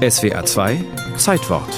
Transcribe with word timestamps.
SWR 0.00 0.46
2 0.46 0.82
Zeitwort. 1.18 1.68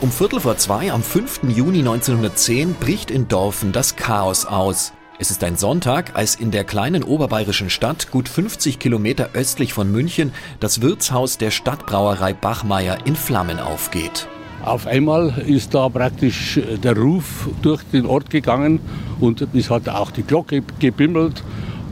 Um 0.00 0.10
Viertel 0.10 0.40
vor 0.40 0.56
zwei 0.56 0.90
am 0.90 1.04
5. 1.04 1.42
Juni 1.44 1.78
1910 1.78 2.74
bricht 2.74 3.12
in 3.12 3.28
Dorfen 3.28 3.70
das 3.70 3.94
Chaos 3.94 4.46
aus. 4.46 4.92
Es 5.20 5.30
ist 5.30 5.44
ein 5.44 5.56
Sonntag, 5.56 6.16
als 6.16 6.34
in 6.34 6.50
der 6.50 6.64
kleinen 6.64 7.04
oberbayerischen 7.04 7.70
Stadt, 7.70 8.10
gut 8.10 8.28
50 8.28 8.80
Kilometer 8.80 9.30
östlich 9.34 9.72
von 9.72 9.92
München, 9.92 10.34
das 10.58 10.82
Wirtshaus 10.82 11.38
der 11.38 11.52
Stadtbrauerei 11.52 12.32
Bachmeier 12.32 13.06
in 13.06 13.14
Flammen 13.14 13.60
aufgeht. 13.60 14.26
Auf 14.64 14.86
einmal 14.86 15.32
ist 15.46 15.74
da 15.74 15.88
praktisch 15.88 16.60
der 16.82 16.96
Ruf 16.96 17.48
durch 17.62 17.82
den 17.92 18.06
Ort 18.06 18.30
gegangen 18.30 18.80
und 19.20 19.46
es 19.54 19.70
hat 19.70 19.88
auch 19.88 20.10
die 20.10 20.22
Glocke 20.22 20.62
gebimmelt 20.78 21.42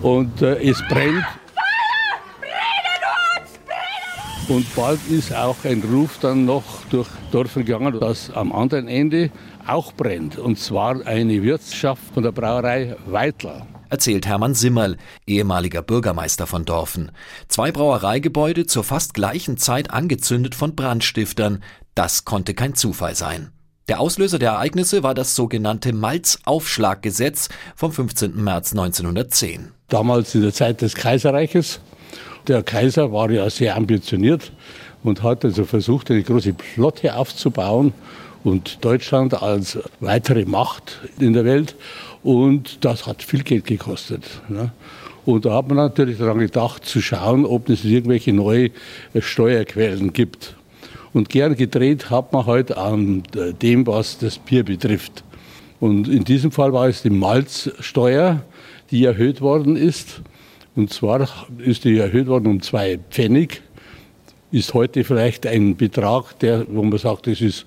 und 0.03 0.43
äh, 0.43 0.61
es 0.63 0.83
brennt. 0.89 1.25
Und 4.49 4.75
bald 4.77 5.01
ist 5.11 5.35
auch 5.35 5.57
ein 5.65 5.83
Ruf 5.83 6.19
dann 6.21 6.45
noch 6.45 6.63
durch 6.91 7.09
Dorf 7.33 7.55
gegangen, 7.55 7.99
dass 7.99 8.31
am 8.31 8.53
anderen 8.53 8.87
Ende 8.87 9.31
auch 9.67 9.93
brennt. 9.93 10.39
Und 10.39 10.59
zwar 10.59 11.05
eine 11.05 11.43
Wirtschaft 11.43 12.03
von 12.15 12.23
der 12.23 12.31
Brauerei 12.31 12.97
Weitler 13.07 13.67
erzählt 13.89 14.27
Hermann 14.27 14.55
Simmerl, 14.55 14.97
ehemaliger 15.27 15.83
Bürgermeister 15.83 16.47
von 16.47 16.65
Dorfen. 16.65 17.13
Zwei 17.49 17.73
Brauereigebäude 17.73 18.67
zur 18.67 18.85
fast 18.85 19.15
gleichen 19.15 19.59
Zeit 19.59 19.91
angezündet 19.91 20.55
von 20.55 20.75
Brandstiftern. 20.75 21.63
Das 21.97 22.27
konnte 22.27 22.53
kein 22.53 22.75
Zufall 22.75 23.15
sein. 23.15 23.53
Der 23.89 24.01
Auslöser 24.01 24.39
der 24.39 24.51
Ereignisse 24.51 25.03
war 25.03 25.15
das 25.15 25.35
sogenannte 25.35 25.95
Malzaufschlaggesetz 25.95 27.49
vom 27.75 27.91
15. 27.91 28.37
März 28.37 28.73
1910. 28.73 29.73
Damals 29.89 30.35
in 30.35 30.43
der 30.43 30.53
Zeit 30.53 30.83
des 30.83 30.95
Kaiserreiches. 30.95 31.81
Der 32.49 32.63
Kaiser 32.63 33.13
war 33.13 33.31
ja 33.31 33.49
sehr 33.49 33.77
ambitioniert 33.77 34.53
und 35.05 35.23
hat 35.23 35.43
also 35.47 35.65
versucht, 35.65 36.11
eine 36.11 36.23
große 36.23 36.55
Flotte 36.75 37.17
aufzubauen 37.17 37.95
und 38.45 38.85
Deutschland 38.85 39.33
als 39.43 39.79
weitere 40.01 40.45
Macht 40.45 41.01
in 41.19 41.33
der 41.33 41.47
Welt. 41.47 41.77
Und 42.23 42.85
das 42.85 43.07
hat 43.07 43.23
viel 43.23 43.43
Geld 43.43 43.65
gekostet. 43.65 44.23
Ne? 44.51 44.71
Und 45.25 45.47
da 45.47 45.55
hat 45.55 45.69
man 45.69 45.79
natürlich 45.79 46.19
daran 46.19 46.41
gedacht, 46.41 46.85
zu 46.85 47.01
schauen, 47.01 47.47
ob 47.47 47.71
es 47.71 47.87
irgendwelche 47.87 48.35
neue 48.35 48.71
Steuerquellen 49.19 50.13
gibt. 50.13 50.57
Und 51.17 51.31
gern 51.31 51.57
gedreht 51.57 52.11
hat 52.11 52.35
man 52.35 52.45
halt 52.45 52.77
an 52.77 53.23
dem, 53.63 53.87
was 53.87 54.19
das 54.19 54.37
Bier 54.37 54.65
betrifft. 54.65 55.25
Und 55.81 56.09
in 56.09 56.25
diesem 56.25 56.53
Fall 56.53 56.75
war 56.75 56.89
es 56.89 57.01
die 57.01 57.09
Malzsteuer, 57.09 58.43
die 58.91 59.03
erhöht 59.07 59.41
worden 59.41 59.77
ist. 59.77 60.21
Und 60.75 60.93
zwar 60.93 61.27
ist 61.57 61.85
die 61.85 61.97
erhöht 61.97 62.27
worden 62.27 62.49
um 62.49 62.61
zwei 62.61 62.99
Pfennig. 63.11 63.63
Ist 64.53 64.75
heute 64.75 65.05
vielleicht 65.05 65.47
ein 65.47 65.75
Betrag, 65.79 66.39
der, 66.41 66.67
wo 66.69 66.83
man 66.83 66.99
sagt, 66.99 67.29
das 67.29 67.41
ist 67.41 67.65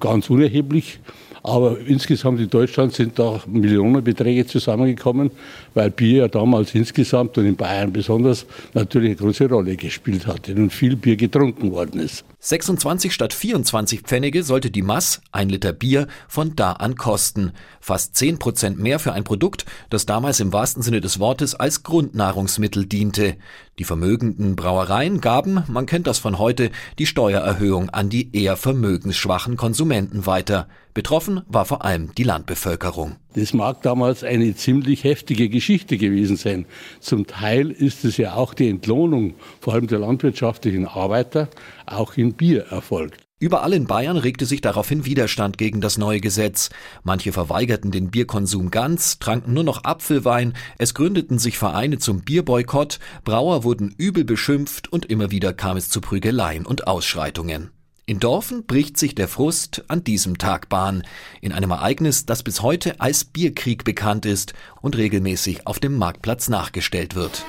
ganz 0.00 0.28
unerheblich. 0.28 0.98
Aber 1.44 1.78
insgesamt 1.80 2.40
in 2.40 2.48
Deutschland 2.48 2.94
sind 2.94 3.18
da 3.18 3.40
Millionenbeträge 3.46 4.46
zusammengekommen, 4.46 5.30
weil 5.74 5.90
Bier 5.90 6.18
ja 6.18 6.28
damals 6.28 6.74
insgesamt 6.74 7.36
und 7.36 7.46
in 7.46 7.56
Bayern 7.56 7.92
besonders 7.92 8.46
natürlich 8.74 9.10
eine 9.10 9.16
große 9.16 9.48
Rolle 9.48 9.76
gespielt 9.76 10.26
hat 10.26 10.48
und 10.48 10.72
viel 10.72 10.94
Bier 10.94 11.16
getrunken 11.16 11.72
worden 11.72 12.00
ist. 12.00 12.24
26 12.38 13.12
statt 13.12 13.32
24 13.32 14.00
Pfennige 14.02 14.42
sollte 14.42 14.70
die 14.70 14.82
Mass, 14.82 15.20
ein 15.32 15.48
Liter 15.48 15.72
Bier, 15.72 16.06
von 16.28 16.54
da 16.54 16.72
an 16.72 16.96
kosten. 16.96 17.52
Fast 17.80 18.16
10 18.16 18.38
Prozent 18.38 18.78
mehr 18.78 18.98
für 18.98 19.12
ein 19.12 19.24
Produkt, 19.24 19.64
das 19.90 20.06
damals 20.06 20.40
im 20.40 20.52
wahrsten 20.52 20.82
Sinne 20.82 21.00
des 21.00 21.18
Wortes 21.18 21.54
als 21.54 21.82
Grundnahrungsmittel 21.82 22.86
diente. 22.86 23.36
Die 23.78 23.84
vermögenden 23.84 24.54
Brauereien 24.54 25.22
gaben, 25.22 25.64
man 25.66 25.86
kennt 25.86 26.06
das 26.06 26.18
von 26.18 26.38
heute, 26.38 26.70
die 26.98 27.06
Steuererhöhung 27.06 27.88
an 27.88 28.10
die 28.10 28.36
eher 28.36 28.58
vermögensschwachen 28.58 29.56
Konsumenten 29.56 30.26
weiter. 30.26 30.68
Betroffen 30.92 31.40
war 31.48 31.64
vor 31.64 31.82
allem 31.82 32.14
die 32.14 32.22
Landbevölkerung. 32.22 33.16
Das 33.34 33.54
mag 33.54 33.80
damals 33.80 34.24
eine 34.24 34.54
ziemlich 34.54 35.04
heftige 35.04 35.48
Geschichte 35.48 35.96
gewesen 35.96 36.36
sein. 36.36 36.66
Zum 37.00 37.26
Teil 37.26 37.70
ist 37.70 38.04
es 38.04 38.18
ja 38.18 38.34
auch 38.34 38.52
die 38.52 38.68
Entlohnung, 38.68 39.34
vor 39.58 39.72
allem 39.72 39.86
der 39.86 40.00
landwirtschaftlichen 40.00 40.86
Arbeiter, 40.86 41.48
auch 41.86 42.18
in 42.18 42.34
Bier 42.34 42.66
erfolgt. 42.66 43.22
Überall 43.42 43.72
in 43.72 43.88
Bayern 43.88 44.18
regte 44.18 44.46
sich 44.46 44.60
daraufhin 44.60 45.04
Widerstand 45.04 45.58
gegen 45.58 45.80
das 45.80 45.98
neue 45.98 46.20
Gesetz. 46.20 46.70
Manche 47.02 47.32
verweigerten 47.32 47.90
den 47.90 48.12
Bierkonsum 48.12 48.70
ganz, 48.70 49.18
tranken 49.18 49.52
nur 49.52 49.64
noch 49.64 49.82
Apfelwein, 49.82 50.52
es 50.78 50.94
gründeten 50.94 51.40
sich 51.40 51.58
Vereine 51.58 51.98
zum 51.98 52.20
Bierboykott, 52.20 53.00
Brauer 53.24 53.64
wurden 53.64 53.92
übel 53.98 54.22
beschimpft 54.22 54.92
und 54.92 55.06
immer 55.06 55.32
wieder 55.32 55.52
kam 55.52 55.76
es 55.76 55.88
zu 55.88 56.00
Prügeleien 56.00 56.64
und 56.64 56.86
Ausschreitungen. 56.86 57.72
In 58.06 58.20
Dorfen 58.20 58.64
bricht 58.64 58.96
sich 58.96 59.16
der 59.16 59.26
Frust 59.26 59.82
an 59.88 60.04
diesem 60.04 60.38
Tag 60.38 60.68
Bahn, 60.68 61.02
in 61.40 61.50
einem 61.50 61.72
Ereignis, 61.72 62.24
das 62.24 62.44
bis 62.44 62.62
heute 62.62 63.00
als 63.00 63.24
Bierkrieg 63.24 63.82
bekannt 63.82 64.24
ist 64.24 64.54
und 64.82 64.96
regelmäßig 64.96 65.66
auf 65.66 65.80
dem 65.80 65.98
Marktplatz 65.98 66.48
nachgestellt 66.48 67.16
wird. 67.16 67.44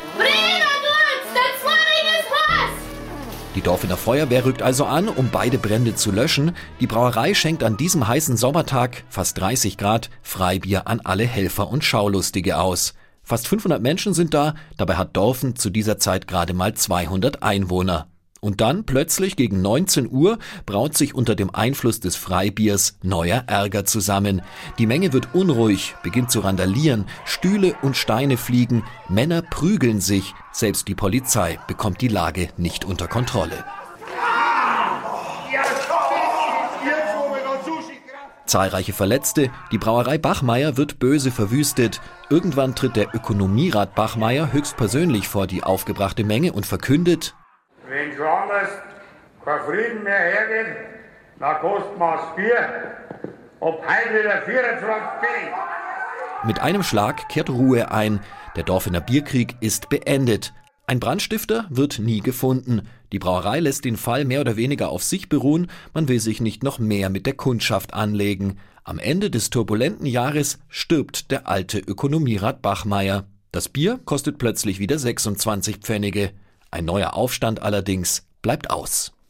Die 3.56 3.62
Dorfener 3.62 3.97
Feuerwehr 3.97 4.46
rückt 4.46 4.64
also 4.64 4.86
an, 4.86 5.08
um 5.08 5.30
beide 5.31 5.59
Brände 5.59 5.94
zu 5.94 6.12
löschen. 6.12 6.56
Die 6.80 6.88
Brauerei 6.88 7.36
schenkt 7.36 7.64
an 7.64 7.78
diesem 7.78 8.08
heißen 8.08 8.36
Sommertag, 8.36 9.03
fast 9.09 9.40
30 9.40 9.78
Grad, 9.78 10.09
Freibier 10.24 10.88
an 10.88 11.02
alle 11.03 11.25
Helfer 11.25 11.68
und 11.69 11.84
Schaulustige 11.84 12.58
aus. 12.58 12.96
Fast 13.22 13.47
500 13.47 13.81
Menschen 13.81 14.16
sind 14.16 14.34
da, 14.34 14.56
dabei 14.78 14.96
hat 14.96 15.16
Dorfen 15.16 15.56
zu 15.56 15.69
dieser 15.69 16.00
Zeit 16.00 16.28
gerade 16.28 16.53
mal 16.53 16.74
200 16.74 17.44
Einwohner. 17.44 18.08
Und 18.44 18.59
dann 18.59 18.84
plötzlich 18.84 19.38
gegen 19.38 19.62
19 19.62 20.12
Uhr 20.12 20.38
braut 20.66 20.98
sich 20.98 21.16
unter 21.16 21.34
dem 21.34 21.56
Einfluss 21.56 22.02
des 22.02 22.18
Freibiers 22.18 22.98
neuer 23.02 23.46
Ärger 23.48 23.86
zusammen. 23.86 24.42
Die 24.78 24.86
Menge 24.86 25.14
wird 25.14 25.34
unruhig, 25.34 25.96
beginnt 26.04 26.30
zu 26.30 26.42
randalieren, 26.42 27.06
Stühle 27.24 27.74
und 27.82 27.96
Steine 27.96 28.36
fliegen, 28.36 28.84
Männer 29.08 29.44
prügeln 29.44 30.02
sich, 30.02 30.34
selbst 30.52 30.90
die 30.90 30.94
Polizei 30.94 31.58
bekommt 31.68 32.02
die 32.02 32.09
Lage 32.09 32.50
nicht 32.58 32.84
unter 32.84 33.08
Kontrolle. 33.08 33.64
Zahlreiche 38.46 38.92
Verletzte, 38.92 39.52
die 39.72 39.78
Brauerei 39.78 40.18
Bachmeier 40.18 40.76
wird 40.76 41.00
böse 41.00 41.32
verwüstet. 41.32 42.02
Irgendwann 42.30 42.76
tritt 42.76 42.98
der 42.98 43.16
Ökonomierat 43.16 43.96
Bachmeier 43.96 44.52
höchstpersönlich 44.52 45.30
vor 45.30 45.48
die 45.48 45.64
aufgebrachte 45.64 46.26
Menge 46.26 46.52
und 46.52 46.66
verkündet, 46.66 47.36
wenn 47.94 48.18
anders 48.53 48.69
kein 49.44 49.59
Frieden 49.62 50.03
mehr 50.03 50.19
hergeht, 50.19 50.75
dann 51.40 51.59
kostet 51.59 51.97
man 51.97 52.19
Bier. 52.36 52.94
Ob 53.59 53.84
heute 53.86 54.19
wieder 54.19 54.41
24 54.41 54.81
Pfennig. 54.81 55.53
Mit 56.46 56.59
einem 56.59 56.84
Schlag 56.84 57.30
kehrt 57.30 57.50
Ruhe 57.50 57.91
ein. 57.91 58.19
Der 58.56 58.64
Dorfener 58.64 59.02
Bierkrieg 59.02 59.56
ist 59.62 59.90
beendet. 59.90 60.53
Ein 60.86 61.00
Brandstifter 61.00 61.66
wird 61.69 62.00
nie 62.00 62.19
gefunden. 62.19 62.88
Die 63.14 63.19
Brauerei 63.19 63.62
lässt 63.62 63.86
den 63.86 63.96
Fall 63.96 64.25
mehr 64.25 64.41
oder 64.41 64.58
weniger 64.58 64.90
auf 64.90 65.03
sich 65.03 65.30
beruhen. 65.30 65.72
Man 65.94 66.09
will 66.09 66.20
sich 66.20 66.41
nicht 66.41 66.62
noch 66.62 66.80
mehr 66.80 67.09
mit 67.09 67.25
der 67.25 67.35
Kundschaft 67.35 67.94
anlegen. 67.94 68.59
Am 68.84 69.00
Ende 69.00 69.30
des 69.30 69.50
turbulenten 69.50 70.06
Jahres 70.06 70.59
stirbt 70.68 71.31
der 71.31 71.47
alte 71.47 71.80
Ökonomierat 71.80 72.62
Bachmeier. 72.62 73.25
Das 73.53 73.70
Bier 73.70 74.00
kostet 74.03 74.38
plötzlich 74.38 74.80
wieder 74.80 75.00
26 75.00 75.78
Pfennige. 75.78 76.31
Ein 76.70 76.85
neuer 76.85 77.14
Aufstand 77.14 77.62
allerdings 77.62 78.25
bleibt 78.44 78.70
aus. 78.70 79.14